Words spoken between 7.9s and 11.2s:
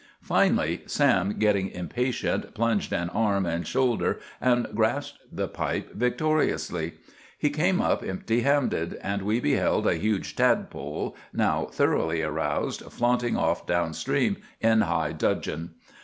empty handed; and we beheld a huge tadpole,